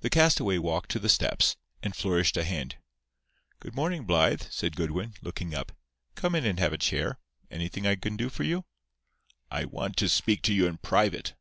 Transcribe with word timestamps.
The 0.00 0.10
castaway 0.10 0.58
walked 0.58 0.90
to 0.90 0.98
the 0.98 1.08
steps, 1.08 1.56
and 1.84 1.94
flourished 1.94 2.36
a 2.36 2.42
hand. 2.42 2.78
"Good 3.60 3.76
morning, 3.76 4.04
Blythe," 4.06 4.42
said 4.50 4.74
Goodwin, 4.74 5.14
looking 5.22 5.54
up. 5.54 5.70
"Come 6.16 6.34
in 6.34 6.44
and 6.44 6.58
have 6.58 6.72
a 6.72 6.78
chair. 6.78 7.20
Anything 7.48 7.86
I 7.86 7.94
can 7.94 8.16
do 8.16 8.28
for 8.28 8.42
you?" 8.42 8.64
"I 9.52 9.66
want 9.66 9.96
to 9.98 10.08
speak 10.08 10.42
to 10.42 10.52
you 10.52 10.66
in 10.66 10.78
private." 10.78 11.34